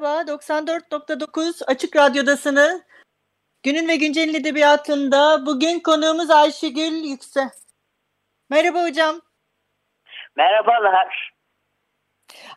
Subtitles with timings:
[0.00, 2.82] Merhaba, 94.9 Açık Radyo'dasınız.
[3.62, 7.50] Günün ve Güncel'in edebiyatında bugün konuğumuz Ayşegül Yüksel.
[8.50, 9.20] Merhaba hocam.
[10.36, 11.32] Merhabalar.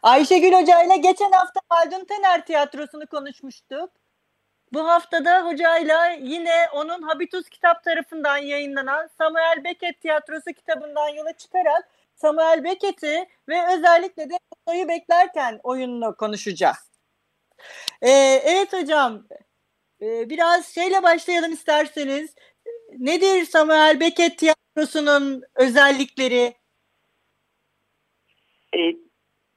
[0.04, 3.90] Ayşegül Hoca ile geçen hafta Haldun Tener tiyatrosunu konuşmuştuk.
[4.74, 11.90] Bu haftada hocayla yine onun Habitus kitap tarafından yayınlanan Samuel Beckett tiyatrosu kitabından yola çıkarak
[12.16, 16.91] Samuel Beckett'i ve özellikle de Oto'yu beklerken oyununu konuşacağız.
[18.02, 19.24] Ee, evet hocam,
[20.02, 22.36] ee, biraz şeyle başlayalım isterseniz.
[23.00, 26.54] Nedir Samuel Beckett tiyatrosunun özellikleri?
[28.74, 28.80] E,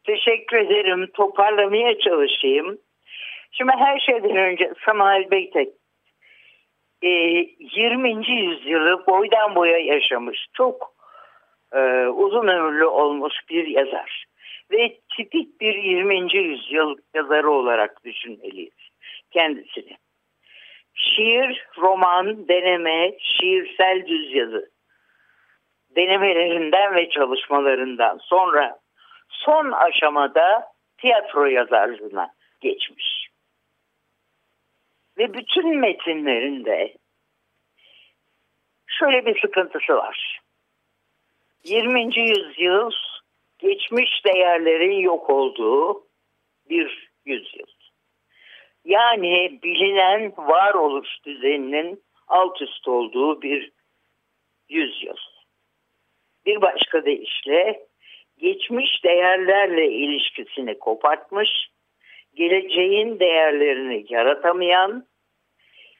[0.06, 1.10] teşekkür ederim.
[1.14, 2.78] Toparlamaya çalışayım.
[3.52, 5.74] Şimdi her şeyden önce Samuel Beckett
[7.02, 8.30] e, 20.
[8.30, 10.46] yüzyılı boydan boya yaşamış.
[10.52, 10.94] Çok
[11.72, 14.24] e, uzun ömürlü olmuş bir yazar.
[14.70, 16.36] Ve tipik bir 20.
[16.36, 18.90] yüzyıl yazarı olarak düşünmeliyiz
[19.30, 19.96] kendisini.
[20.94, 24.74] Şiir, roman, deneme, şiirsel düz yazı
[25.96, 28.78] denemelerinden ve çalışmalarından sonra
[29.28, 33.28] son aşamada tiyatro yazarlığına geçmiş.
[35.18, 36.94] Ve bütün metinlerinde
[38.86, 40.40] şöyle bir sıkıntısı var.
[41.64, 42.18] 20.
[42.18, 42.90] yüzyıl
[43.64, 46.06] geçmiş değerlerin yok olduğu
[46.70, 47.66] bir yüzyıl.
[48.84, 53.72] Yani bilinen varoluş düzeninin alt üst olduğu bir
[54.68, 55.16] yüzyıl.
[56.46, 57.80] Bir başka deyişle
[58.38, 61.48] geçmiş değerlerle ilişkisini kopartmış,
[62.34, 65.06] geleceğin değerlerini yaratamayan,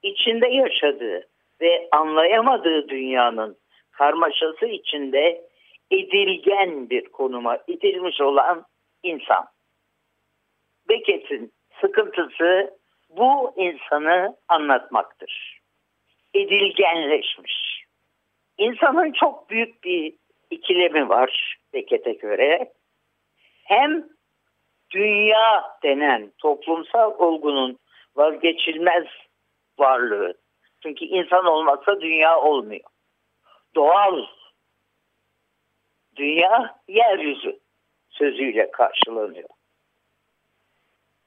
[0.03, 1.29] içinde yaşadığı
[1.61, 3.57] ve anlayamadığı dünyanın
[3.93, 5.45] karmaşası içinde
[5.95, 8.65] edilgen bir konuma itilmiş olan
[9.03, 9.45] insan.
[10.89, 12.79] Beckett'in sıkıntısı
[13.11, 15.61] bu insanı anlatmaktır.
[16.35, 17.85] Edilgenleşmiş.
[18.59, 20.15] İnsanın çok büyük bir
[20.51, 22.73] ikilemi var Beckett'e göre.
[23.65, 24.05] Hem
[24.91, 27.79] dünya denen toplumsal olgunun
[28.17, 29.05] vazgeçilmez
[29.79, 30.35] varlığı.
[30.83, 32.85] Çünkü insan olmazsa dünya olmuyor.
[33.75, 34.25] Doğal
[36.17, 37.59] dünya yeryüzü
[38.11, 39.49] sözüyle karşılanıyor.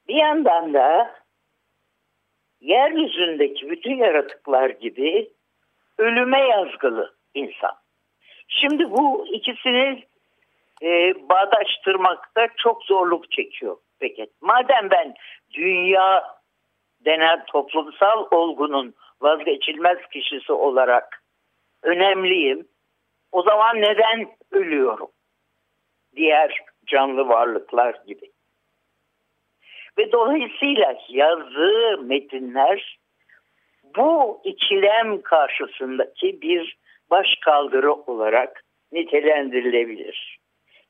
[0.07, 1.15] Bir yandan da
[2.61, 5.29] yeryüzündeki bütün yaratıklar gibi
[5.97, 7.75] ölüme yazgılı insan.
[8.47, 10.03] Şimdi bu ikisini
[10.81, 14.41] e, bağdaştırmakta çok zorluk çekiyor Beckett.
[14.41, 15.13] Madem ben
[15.53, 16.37] dünya
[17.05, 21.23] denen toplumsal olgunun vazgeçilmez kişisi olarak
[21.83, 22.67] önemliyim.
[23.31, 25.09] O zaman neden ölüyorum?
[26.15, 28.31] Diğer canlı varlıklar gibi.
[29.97, 32.99] Ve dolayısıyla yazdığı metinler
[33.95, 36.77] bu ikilem karşısındaki bir
[37.09, 40.39] baş kaldırı olarak nitelendirilebilir.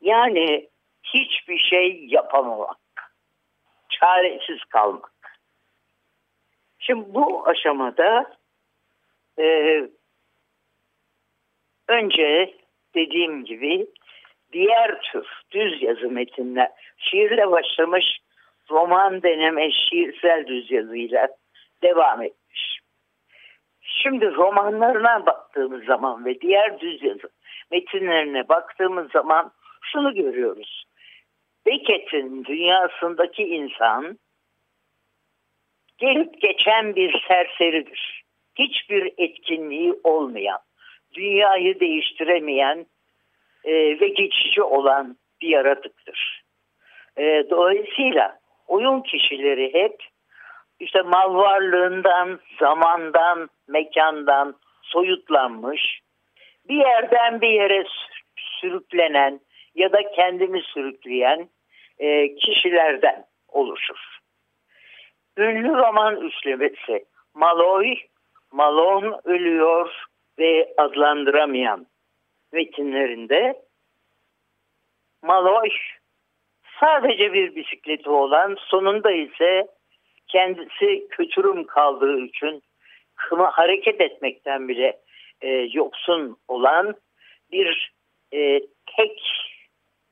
[0.02, 0.70] Yani
[1.04, 2.78] hiçbir şey yapamamak,
[3.90, 5.40] çaresiz kalmak.
[6.80, 8.36] Şimdi bu aşamada
[9.40, 9.82] e,
[11.88, 12.54] önce
[12.96, 13.88] dediğim gibi
[14.54, 18.06] diğer tür düz yazı metinler, şiirle başlamış
[18.72, 21.28] roman deneme şiirsel düz yazıyla
[21.84, 22.80] devam etmiş.
[23.82, 27.30] Şimdi romanlarına baktığımız zaman ve diğer düz yazı
[27.72, 29.52] metinlerine baktığımız zaman
[29.82, 30.84] şunu görüyoruz.
[31.66, 34.18] Beckett'in dünyasındaki insan
[35.98, 38.24] gelip geçen bir serseridir.
[38.56, 40.60] Hiçbir etkinliği olmayan,
[41.18, 42.86] dünyayı değiştiremeyen
[43.64, 46.44] e, ve geçici olan bir yaratıktır.
[47.18, 49.96] E, dolayısıyla oyun kişileri hep
[50.80, 56.00] işte mal varlığından, zamandan, mekandan soyutlanmış,
[56.70, 57.84] bir yerden bir yere
[58.38, 59.40] sürüklenen
[59.76, 61.50] ya da kendini sürükleyen
[62.00, 64.18] e, kişilerden oluşur.
[65.38, 67.96] Ünlü roman üçlemesi Maloy,
[68.52, 70.06] Malon ölüyor,
[70.40, 71.88] ve adlandıramayan
[72.54, 73.68] metinlerinde
[75.24, 75.98] Maloş
[76.80, 79.68] sadece bir bisikleti olan sonunda ise
[80.28, 82.64] kendisi kötürüm kaldığı için
[83.16, 85.00] kıma hareket etmekten bile
[85.42, 86.96] e, yoksun olan
[87.52, 87.94] bir
[88.34, 88.60] e,
[88.98, 89.22] tek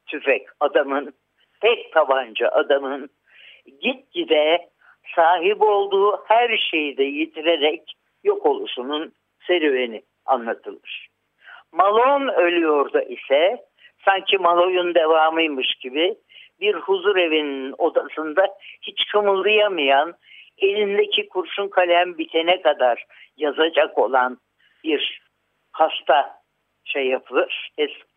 [0.05, 1.13] tüfek adamın,
[1.61, 3.09] tek tabanca adamın
[3.81, 4.69] gitgide
[5.15, 7.93] sahip olduğu her şeyi de yitirerek
[8.23, 9.13] yok oluşunun
[9.47, 11.07] serüveni anlatılır.
[11.71, 13.65] Malone ölüyor da ise
[14.05, 16.15] sanki Malone'un devamıymış gibi
[16.59, 18.47] bir huzur evinin odasında
[18.81, 20.13] hiç kımıldayamayan
[20.57, 23.05] elindeki kurşun kalem bitene kadar
[23.37, 24.37] yazacak olan
[24.83, 25.21] bir
[25.71, 26.35] hasta
[26.85, 27.71] şey yapılır,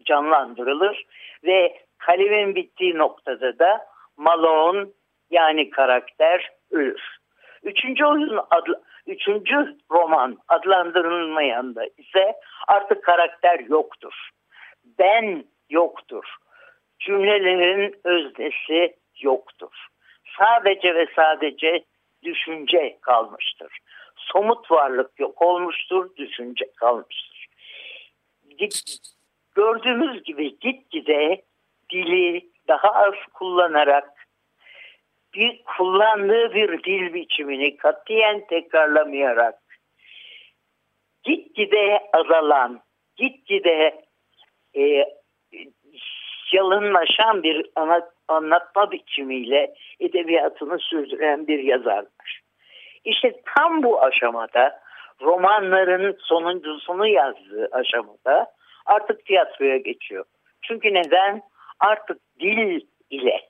[0.04, 1.04] canlandırılır
[1.44, 4.86] ve kalemin bittiği noktada da Malone
[5.30, 7.18] yani karakter ölür.
[7.62, 12.32] Üçüncü oyun adlı, üçüncü roman adlandırılmayan da ise
[12.68, 14.30] artık karakter yoktur.
[14.98, 16.24] Ben yoktur.
[17.00, 19.86] Cümlelerin öznesi yoktur.
[20.38, 21.84] Sadece ve sadece
[22.22, 23.78] düşünce kalmıştır.
[24.16, 27.46] Somut varlık yok olmuştur, düşünce kalmıştır.
[29.54, 31.42] Gördüğümüz gibi gitgide
[31.92, 34.17] dili daha az kullanarak
[35.34, 39.54] bir kullandığı bir dil biçimini katiyen tekrarlamayarak
[41.22, 42.80] gitgide azalan,
[43.16, 44.04] gitgide
[44.76, 45.04] e,
[46.52, 52.40] yalınlaşan bir ana, anlatma biçimiyle edebiyatını sürdüren bir yazardır.
[53.04, 54.80] İşte tam bu aşamada
[55.20, 58.46] romanların sonuncusunu yazdığı aşamada
[58.86, 60.24] artık tiyatroya geçiyor.
[60.62, 61.42] Çünkü neden?
[61.80, 62.80] Artık dil
[63.10, 63.40] ile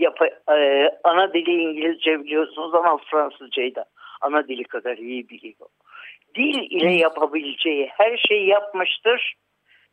[0.00, 0.18] yap
[0.52, 3.84] e, ana dili İngilizce biliyorsunuz ama Fransızcayı da
[4.20, 5.68] ana dili kadar iyi biliyor.
[6.34, 9.34] Dil ile yapabileceği her şeyi yapmıştır.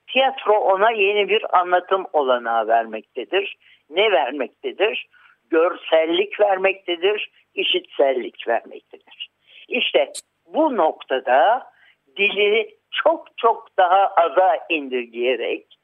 [0.08, 3.58] Tiyatro ona yeni bir anlatım olanağı vermektedir.
[3.90, 5.08] Ne vermektedir?
[5.50, 9.30] Görsellik vermektedir, işitsellik vermektedir.
[9.68, 10.12] İşte
[10.46, 11.72] bu noktada
[12.18, 15.80] dili çok çok daha aza indirgeyerek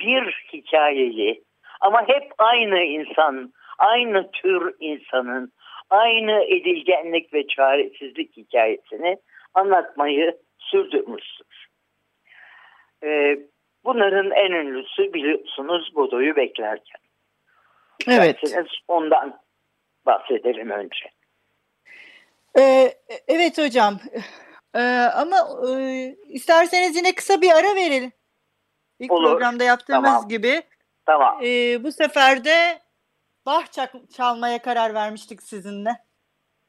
[0.00, 1.45] bir hikayeli
[1.80, 5.52] ama hep aynı insan, aynı tür insanın,
[5.90, 9.18] aynı edilgenlik ve çaresizlik hikayesini
[9.54, 11.66] anlatmayı sürdürmüştür.
[13.04, 13.38] Ee,
[13.84, 17.00] bunların en ünlüsü biliyorsunuz Bodo'yu beklerken.
[18.08, 18.40] Evet.
[18.88, 19.38] ondan
[20.06, 21.10] bahsedelim önce.
[22.58, 22.92] Ee,
[23.28, 23.98] evet hocam.
[24.74, 24.80] Ee,
[25.14, 25.36] ama
[25.70, 28.12] e, isterseniz yine kısa bir ara verelim.
[28.98, 29.30] İlk Olur.
[29.30, 30.28] programda yaptığımız tamam.
[30.28, 30.62] gibi.
[31.06, 31.38] Tamam.
[31.42, 32.82] Ee, bu sefer de
[33.46, 33.64] bah
[34.16, 36.04] çalmaya karar vermiştik sizinle.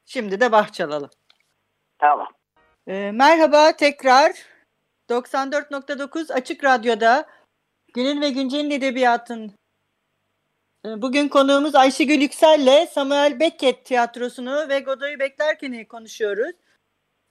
[0.04, 1.10] Şimdi de bah çalalım.
[1.98, 2.28] Tamam.
[2.86, 4.32] Ee, merhaba tekrar.
[5.10, 7.26] 94.9 Açık Radyo'da
[7.94, 9.52] Günün ve Güncel'in Edebiyatın
[10.86, 16.52] ee, Bugün konuğumuz Ayşegül Yüksel'le Samuel Beckett tiyatrosunu ve Godoy'u beklerken konuşuyoruz.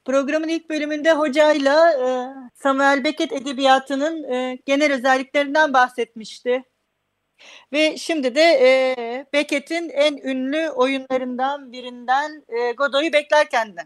[0.06, 2.08] Programın ilk bölümünde hocayla e,
[2.56, 6.64] Samuel Beckett edebiyatının e, genel özelliklerinden bahsetmişti.
[7.74, 8.66] Ve şimdi de e,
[9.34, 13.82] Beckett'in en ünlü oyunlarından birinden e, Godoy'u beklerken de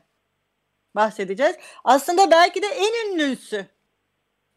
[0.96, 1.58] bahsedeceğiz.
[1.84, 3.66] Aslında belki de en ünlüsü.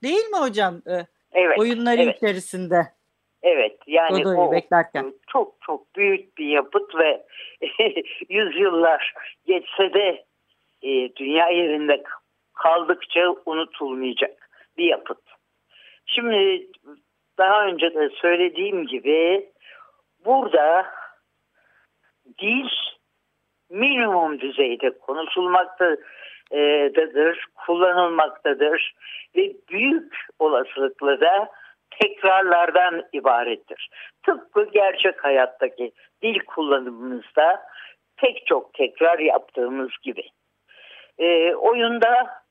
[0.02, 0.74] Değil mi hocam?
[0.86, 1.58] E, evet.
[1.58, 2.16] Oyunları evet.
[2.16, 2.86] içerisinde.
[3.42, 5.14] Evet yani Godoy'u o beklerken.
[5.26, 7.26] çok çok büyük bir yapıt ve
[8.28, 9.14] yüzyıllar
[9.46, 10.24] geçse de
[10.82, 12.02] e, dünya yerinde
[12.54, 15.20] kaldıkça unutulmayacak bir yapıt.
[16.06, 16.66] Şimdi
[17.38, 19.50] daha önce de söylediğim gibi
[20.24, 20.86] burada
[22.38, 22.68] dil
[23.70, 28.94] minimum düzeyde konuşulmaktadır, kullanılmaktadır
[29.36, 31.50] ve büyük olasılıkla da
[32.00, 33.90] tekrarlardan ibarettir.
[34.22, 37.62] Tıpkı gerçek hayattaki dil kullanımımızda
[38.16, 40.22] pek çok tekrar yaptığımız gibi.
[41.18, 42.42] E, oyunda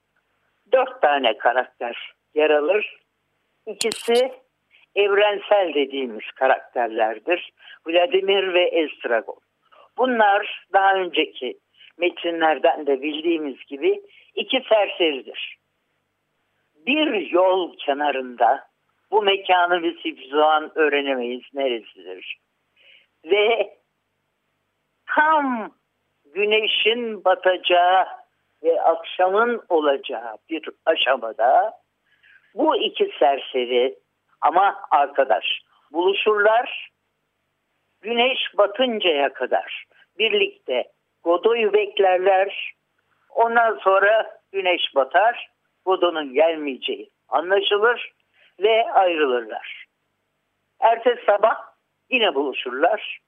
[0.72, 3.00] dört tane karakter yer alır.
[3.66, 4.32] İkisi
[4.96, 7.52] evrensel dediğimiz karakterlerdir.
[7.88, 9.40] Vladimir ve Estragon.
[9.98, 11.58] Bunlar daha önceki
[11.98, 14.02] metinlerden de bildiğimiz gibi
[14.36, 15.58] iki serseridir.
[16.86, 18.68] Bir yol kenarında
[19.12, 22.38] bu mekanı biz hiçbir zaman öğrenemeyiz neresidir.
[23.26, 23.78] Ve
[25.16, 25.72] tam
[26.34, 28.06] güneşin batacağı
[28.64, 31.74] ve akşamın olacağı bir aşamada
[32.56, 33.96] bu iki serseri
[34.44, 35.46] ama arkadaş
[35.92, 36.90] buluşurlar.
[38.02, 39.86] Güneş batıncaya kadar
[40.18, 40.92] birlikte
[41.24, 42.74] Godoy'u beklerler.
[43.30, 45.50] Ondan sonra güneş batar.
[45.86, 48.12] Godot'un gelmeyeceği anlaşılır
[48.60, 49.86] ve ayrılırlar.
[50.80, 51.56] Ertesi sabah
[52.10, 53.20] yine buluşurlar.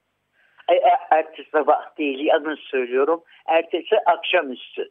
[0.70, 3.24] E, e, ertesi sabah değil yanlış söylüyorum.
[3.46, 4.90] Ertesi akşamüstü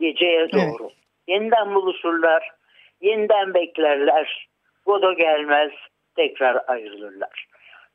[0.00, 0.84] geceye doğru.
[0.84, 0.96] Evet.
[1.28, 2.50] Yeniden buluşurlar.
[3.00, 4.48] Yeniden beklerler.
[4.86, 5.72] Godo gelmez.
[6.16, 7.46] Tekrar ayrılırlar.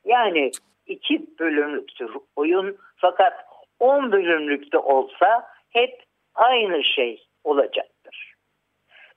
[0.06, 0.52] Yani
[0.86, 3.46] iki bölümlüktür oyun fakat
[3.80, 6.04] on bölümlükte olsa hep
[6.36, 8.34] aynı şey olacaktır.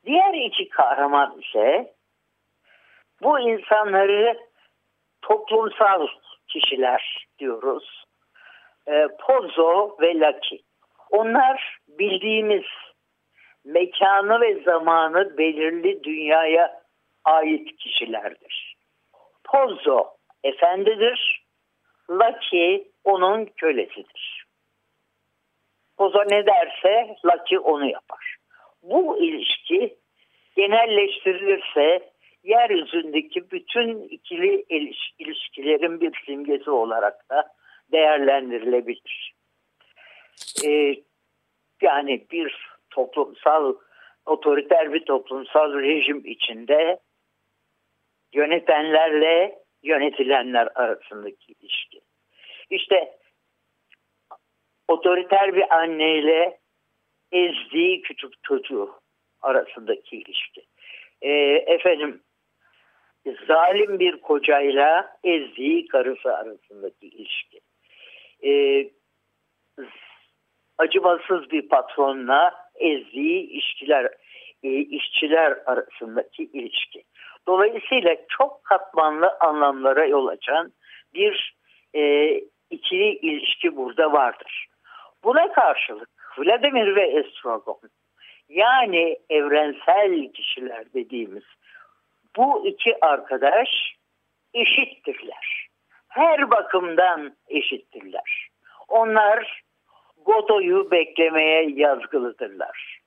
[0.06, 1.94] Diğer iki kahraman ise
[3.22, 4.38] bu insanları
[5.22, 6.06] toplumsal
[6.48, 8.04] kişiler diyoruz.
[8.88, 10.62] E, Pozo ve Lucky.
[11.10, 12.64] Onlar bildiğimiz
[13.64, 16.81] mekanı ve zamanı belirli dünyaya
[17.24, 18.76] ait kişilerdir.
[19.44, 21.44] Pozo efendidir,
[22.10, 24.46] Lucky onun kölesidir.
[25.96, 28.36] Pozo ne derse Lucky onu yapar.
[28.82, 29.98] Bu ilişki
[30.56, 32.12] genelleştirilirse
[32.44, 34.64] yeryüzündeki bütün ikili
[35.18, 37.52] ilişkilerin bir simgesi olarak da
[37.92, 39.34] değerlendirilebilir.
[40.66, 40.94] Ee,
[41.82, 43.74] yani bir toplumsal,
[44.26, 46.98] otoriter bir toplumsal rejim içinde
[48.32, 52.00] yönetenlerle yönetilenler arasındaki ilişki.
[52.70, 53.12] İşte
[54.88, 56.58] otoriter bir anneyle
[57.32, 58.90] ezdiği küçük çocuğu
[59.42, 60.62] arasındaki ilişki.
[61.22, 61.30] Ee,
[61.66, 62.22] efendim
[63.46, 67.60] zalim bir kocayla ezdiği karısı arasındaki ilişki.
[68.44, 68.90] Ee,
[70.78, 74.14] acımasız bir patronla ezdiği işçiler,
[74.62, 77.04] e, işçiler arasındaki ilişki.
[77.46, 80.72] Dolayısıyla çok katmanlı anlamlara yol açan
[81.14, 81.56] bir
[81.94, 82.34] e,
[82.70, 84.66] ikili ilişki burada vardır.
[85.24, 86.08] Buna karşılık
[86.38, 87.80] Vladimir ve Estragon
[88.48, 91.44] yani evrensel kişiler dediğimiz
[92.36, 93.68] bu iki arkadaş
[94.54, 95.68] eşittirler.
[96.08, 98.48] Her bakımdan eşittirler.
[98.88, 99.62] Onlar
[100.24, 103.00] Godoy'u beklemeye yazgılıdırlar.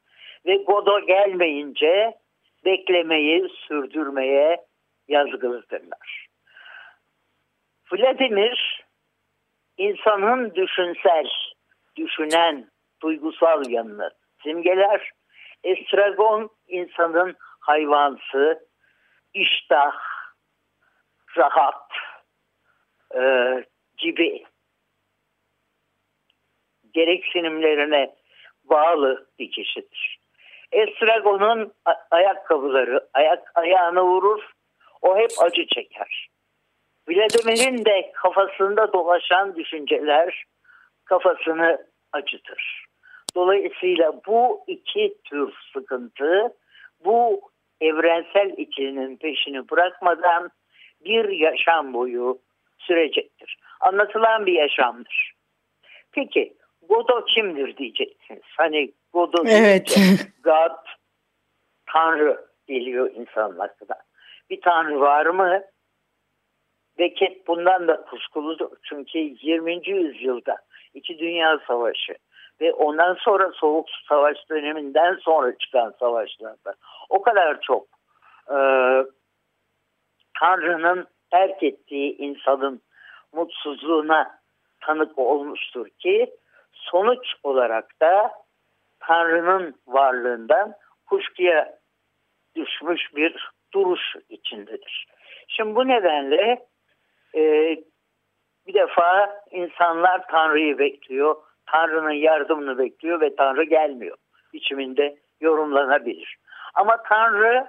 [0.45, 2.13] Ve Godo gelmeyince
[2.65, 4.65] beklemeyi sürdürmeye
[5.07, 6.27] yazgılıdırlar.
[7.91, 8.85] Vladimir
[9.77, 11.27] insanın düşünsel,
[11.95, 12.69] düşünen,
[13.01, 14.09] duygusal yanını
[14.43, 15.11] simgeler.
[15.63, 18.67] Estragon insanın hayvansı,
[19.33, 19.95] iştah,
[21.37, 21.91] rahat
[23.15, 23.21] e,
[23.97, 24.45] gibi
[26.93, 28.15] gereksinimlerine
[28.63, 30.24] bağlı bir kişidir.
[30.75, 31.73] Estragon'un
[32.11, 34.41] ayakkabıları ayak ayağını vurur,
[35.01, 36.27] o hep acı çeker.
[37.09, 40.43] Vladimir'in de kafasında dolaşan düşünceler
[41.05, 42.85] kafasını acıtır.
[43.35, 46.53] Dolayısıyla bu iki tür sıkıntı
[47.05, 47.41] bu
[47.81, 50.49] evrensel ikilinin peşini bırakmadan
[51.05, 52.39] bir yaşam boyu
[52.77, 53.57] sürecektir.
[53.79, 55.33] Anlatılan bir yaşamdır.
[56.11, 56.53] Peki
[56.89, 58.43] Godo kimdir diyeceksiniz.
[58.57, 59.99] Hani Godo evet.
[60.43, 60.85] God,
[61.85, 63.95] Tanrı geliyor insanın aklına.
[64.49, 65.61] Bir Tanrı var mı?
[66.99, 68.69] Beckett bundan da kuşkuludur.
[68.83, 69.89] Çünkü 20.
[69.89, 70.57] yüzyılda
[70.93, 72.15] iki dünya savaşı
[72.61, 76.73] ve ondan sonra soğuk savaş döneminden sonra çıkan savaşlarda
[77.09, 77.87] o kadar çok
[78.49, 78.57] e,
[80.39, 82.81] Tanrı'nın terk ettiği insanın
[83.33, 84.39] mutsuzluğuna
[84.81, 86.35] tanık olmuştur ki
[86.71, 88.44] sonuç olarak da
[89.07, 90.73] Tanrı'nın varlığından
[91.05, 91.79] kuşkuya
[92.55, 95.07] düşmüş bir duruş içindedir.
[95.47, 96.65] Şimdi bu nedenle
[97.35, 97.41] e,
[98.67, 101.35] bir defa insanlar Tanrı'yı bekliyor,
[101.65, 104.17] Tanrı'nın yardımını bekliyor ve Tanrı gelmiyor
[104.53, 106.37] biçiminde yorumlanabilir.
[106.73, 107.67] Ama Tanrı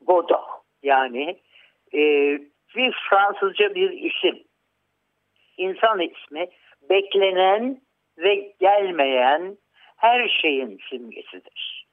[0.00, 0.40] Godo
[0.82, 1.40] yani
[1.94, 2.00] e,
[2.76, 4.44] bir Fransızca bir isim.
[5.56, 6.48] İnsan ismi
[6.90, 7.80] beklenen
[8.18, 9.58] ve gelmeyen
[9.98, 11.86] her şeyin simgesidir.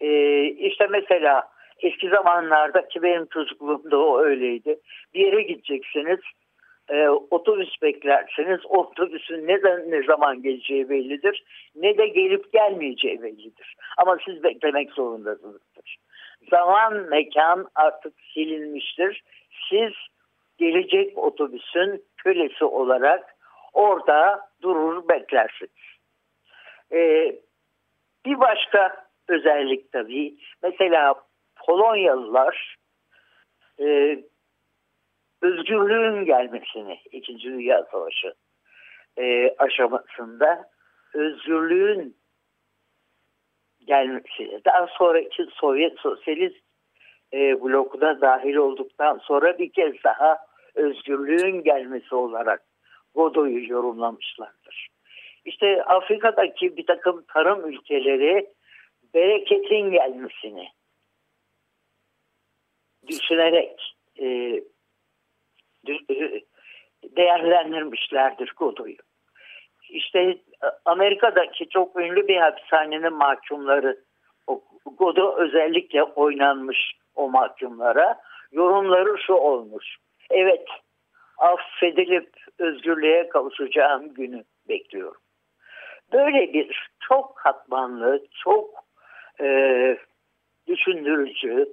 [0.00, 1.48] Ee, işte mesela
[1.82, 4.78] eski zamanlarda ki benim çocukluğumda o öyleydi.
[5.14, 6.20] Bir yere gideceksiniz,
[6.88, 9.60] e, otobüs beklerseniz otobüsün ne,
[9.90, 11.44] ne zaman geleceği bellidir
[11.76, 13.76] ne de gelip gelmeyeceği bellidir.
[13.98, 15.96] Ama siz beklemek zorundasınızdır.
[16.50, 19.22] Zaman, mekan artık silinmiştir.
[19.70, 19.92] Siz
[20.58, 23.36] gelecek otobüsün kölesi olarak
[23.72, 25.85] orada durur beklersiniz.
[26.92, 27.36] Ee,
[28.26, 31.14] bir başka özellik tabii mesela
[31.56, 32.76] Polonyalılar
[33.80, 34.18] e,
[35.42, 38.34] özgürlüğün gelmesini İkinci Dünya Savaşı
[39.18, 40.70] e, aşamasında
[41.14, 42.16] özgürlüğün
[43.86, 46.60] gelmesi, daha sonraki Sovyet Sosyalist
[47.32, 50.38] e, blokuna dahil olduktan sonra bir kez daha
[50.74, 52.62] özgürlüğün gelmesi olarak
[53.14, 54.95] Godoy'u yorumlamışlardır.
[55.46, 58.46] İşte Afrika'daki bir takım tarım ülkeleri
[59.14, 60.68] bereketin gelmesini
[63.06, 64.26] düşünerek e,
[65.88, 66.42] e
[67.16, 68.96] değerlendirmişlerdir Godoy'u.
[69.88, 70.38] İşte
[70.84, 74.04] Amerika'daki çok ünlü bir hapishanenin mahkumları
[74.86, 78.20] Godo özellikle oynanmış o mahkumlara
[78.52, 79.96] yorumları şu olmuş.
[80.30, 80.66] Evet
[81.38, 85.20] affedilip özgürlüğe kavuşacağım günü bekliyorum.
[86.12, 88.70] Böyle bir çok katmanlı, çok
[89.40, 89.46] e,
[90.66, 91.72] düşündürücü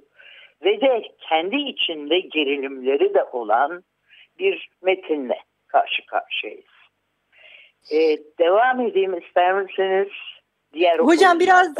[0.64, 3.84] ve de kendi içinde gerilimleri de olan
[4.38, 6.64] bir metinle karşı karşıyayız.
[7.92, 7.98] E,
[8.38, 10.08] devam edeyim ister misiniz?
[10.72, 11.76] Diğer Hocam biraz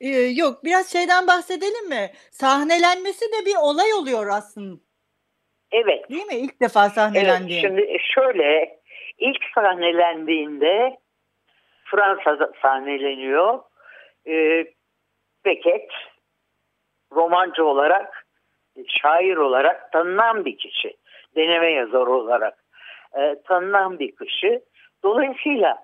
[0.00, 2.10] ee, yok biraz şeyden bahsedelim mi?
[2.30, 4.80] Sahnelenmesi de bir olay oluyor aslında.
[5.72, 6.10] Evet.
[6.10, 6.34] Değil mi?
[6.34, 7.52] İlk defa sahnelendi.
[7.52, 8.80] Evet, şimdi şöyle
[9.18, 10.98] ilk sahnelendiğinde
[11.90, 13.60] Fransa'da sahneleniyor.
[14.26, 14.64] Ee,
[15.44, 15.90] Beckett
[17.12, 18.26] romancı olarak,
[18.86, 20.96] şair olarak tanınan bir kişi.
[21.36, 22.64] Deneme yazarı olarak
[23.18, 24.60] e, tanınan bir kişi.
[25.02, 25.78] Dolayısıyla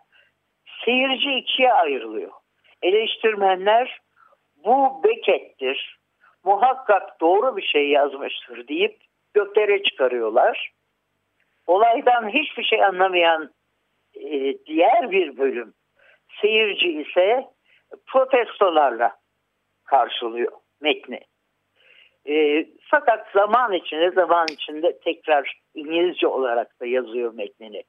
[0.84, 2.32] seyirci ikiye ayrılıyor.
[2.82, 4.00] Eleştirmenler
[4.64, 5.98] bu Beckett'tir,
[6.44, 8.96] muhakkak doğru bir şey yazmıştır deyip
[9.34, 10.72] göklere çıkarıyorlar.
[11.66, 13.50] Olaydan hiçbir şey anlamayan
[14.14, 15.74] e, diğer bir bölüm
[16.40, 17.44] seyirci ise
[18.06, 19.16] protestolarla
[19.84, 21.20] karşılıyor metni.
[22.28, 27.82] E, fakat zaman içinde zaman içinde tekrar İngilizce olarak da yazıyor metnini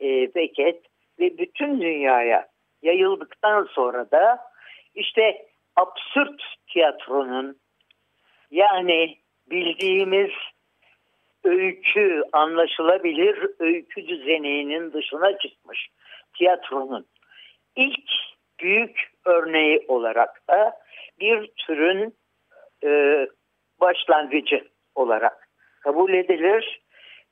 [0.00, 0.86] e, Beckett
[1.18, 2.48] ve bütün dünyaya
[2.82, 4.38] yayıldıktan sonra da
[4.94, 6.42] işte absürt
[6.72, 7.56] tiyatronun
[8.50, 9.18] yani
[9.50, 10.30] bildiğimiz
[11.44, 15.88] öykü anlaşılabilir öykü düzeninin dışına çıkmış
[16.38, 17.06] tiyatronun
[17.76, 18.10] ilk
[18.60, 20.72] büyük örneği olarak da
[21.20, 22.14] bir türün
[22.84, 23.26] e,
[23.80, 25.48] başlangıcı olarak
[25.80, 26.82] kabul edilir.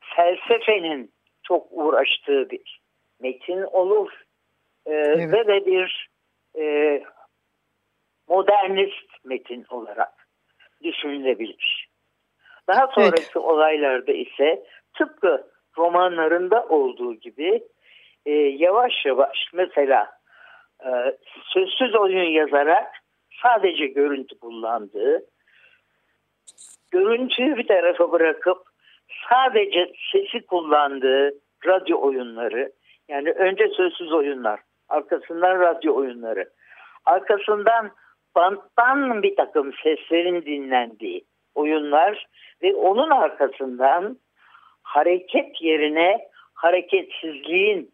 [0.01, 2.81] Felsefenin çok uğraştığı bir
[3.21, 4.13] metin olur
[4.87, 5.33] e, evet.
[5.33, 6.11] ve de bir
[6.59, 7.03] e,
[8.29, 10.13] modernist metin olarak
[10.83, 11.89] düşünülebilir.
[12.69, 13.37] Daha sonraki evet.
[13.37, 14.65] olaylarda ise
[14.99, 15.47] tıpkı
[15.79, 17.63] romanlarında olduğu gibi
[18.27, 20.20] e, yavaş yavaş mesela
[20.87, 21.17] e,
[21.53, 22.87] sözsüz oyun yazarak
[23.43, 25.23] sadece görüntü kullandığı,
[26.91, 28.59] görüntüyü bir tarafa bırakıp
[29.29, 31.31] sadece sesi kullandığı
[31.67, 32.73] radyo oyunları,
[33.09, 36.51] yani önce sözsüz oyunlar, arkasından radyo oyunları,
[37.05, 37.91] arkasından
[38.35, 42.27] banttan bir takım seslerin dinlendiği oyunlar
[42.63, 44.19] ve onun arkasından
[44.83, 46.19] hareket yerine
[46.55, 47.91] hareketsizliğin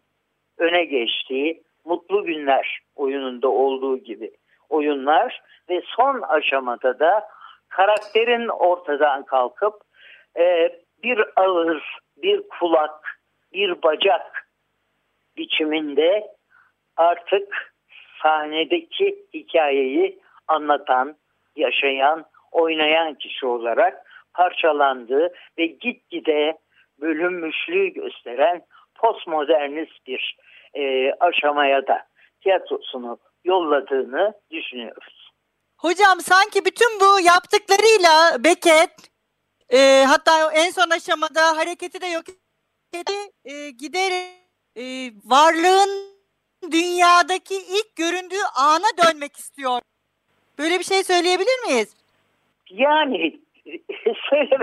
[0.57, 4.31] öne geçtiği mutlu günler oyununda olduğu gibi
[4.69, 7.27] oyunlar ve son aşamada da
[7.69, 9.73] karakterin ortadan kalkıp
[10.39, 10.69] e,
[11.03, 11.81] bir ağız,
[12.17, 13.19] bir kulak,
[13.53, 14.47] bir bacak
[15.37, 16.27] biçiminde
[16.97, 17.73] artık
[18.21, 21.15] sahnedeki hikayeyi anlatan,
[21.55, 26.57] yaşayan, oynayan kişi olarak parçalandığı ve gitgide
[27.01, 28.61] bölünmüşlüğü gösteren
[28.95, 30.37] postmodernist bir
[30.77, 32.07] e, aşamaya da
[32.43, 35.31] tiyatrosunu yolladığını düşünüyoruz.
[35.77, 38.91] Hocam sanki bütün bu yaptıklarıyla Beckett
[39.73, 42.23] e, hatta en son aşamada hareketi de yok
[42.93, 43.13] etti
[43.45, 44.83] e, giderek e,
[45.25, 46.17] varlığın
[46.71, 49.81] dünyadaki ilk göründüğü ana dönmek istiyor.
[50.59, 51.95] Böyle bir şey söyleyebilir miyiz?
[52.69, 53.39] Yani
[54.29, 54.57] söyle,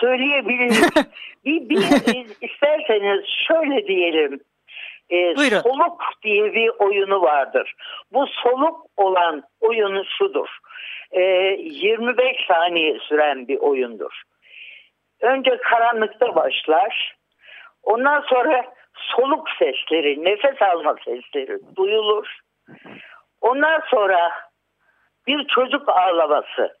[0.00, 0.90] söyleyebiliriz.
[1.44, 4.40] bir, bir isterseniz şöyle diyelim.
[5.10, 7.74] E, soluk diye bir oyunu vardır.
[8.12, 10.48] Bu soluk olan oyunu şudur.
[11.10, 14.22] E, 25 saniye süren bir oyundur.
[15.20, 17.16] Önce karanlıkta başlar.
[17.82, 18.64] Ondan sonra
[18.94, 22.38] soluk sesleri, nefes alma sesleri duyulur.
[23.40, 24.30] Ondan sonra
[25.26, 26.78] bir çocuk ağlaması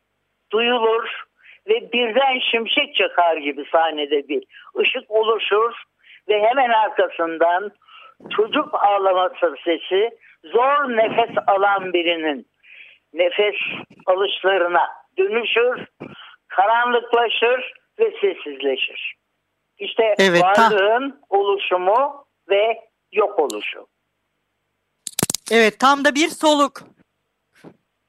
[0.52, 1.24] duyulur
[1.68, 4.44] ve birden şimşek çakar gibi sahnede bir
[4.78, 5.82] ışık oluşur
[6.28, 7.72] ve hemen arkasından
[8.36, 10.10] çocuk ağlaması sesi
[10.44, 12.46] zor nefes alan birinin
[13.12, 13.54] nefes
[14.06, 15.86] alışlarına dönüşür,
[16.48, 19.14] karanlıklaşır ve sessizleşir.
[19.78, 22.80] İşte evet, varlığın ta- oluşumu ve
[23.12, 23.86] yok oluşu.
[25.50, 26.80] Evet tam da bir soluk.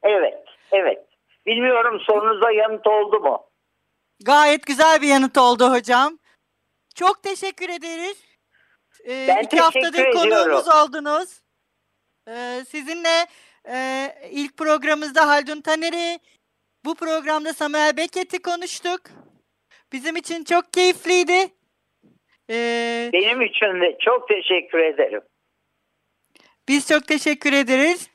[0.04, 1.06] Evet, evet.
[1.46, 3.44] Bilmiyorum sorunuza yanıt oldu mu?
[4.26, 6.18] Gayet güzel bir yanıt oldu hocam.
[6.96, 8.25] Çok teşekkür ederiz.
[9.06, 11.42] Ee, Ben iki haftadır konuğumuz oldunuz.
[12.28, 13.28] Ee, sizinle
[13.70, 16.20] e, ilk programımızda Haldun Taner'i,
[16.86, 19.02] bu programda Samuel Beckett'i konuştuk.
[19.92, 21.54] Bizim için çok keyifliydi.
[22.50, 25.22] Ee, Benim için de çok teşekkür ederim.
[26.68, 28.10] Biz çok teşekkür ederiz.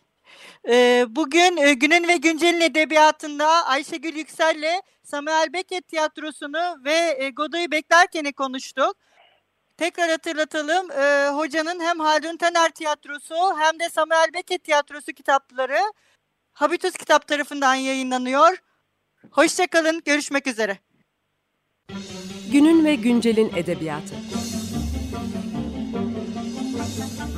[0.69, 7.71] Ee, bugün e, Günün ve Güncel'in edebiyatında Ayşegül Yüksel'le Samuel Beckett tiyatrosunu ve e, Godoy'u
[7.71, 8.97] beklerken'i konuştuk.
[9.81, 10.91] Tekrar hatırlatalım.
[10.91, 15.79] e, hocanın hem Haldun Taner tiyatrosu hem de Samuel Beckett tiyatrosu kitapları
[16.53, 18.63] Habitus kitap tarafından yayınlanıyor.
[19.31, 20.03] Hoşçakalın.
[20.05, 20.79] Görüşmek üzere.
[22.53, 24.15] Günün ve güncelin edebiyatı.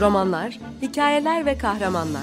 [0.00, 2.22] Romanlar, hikayeler ve kahramanlar.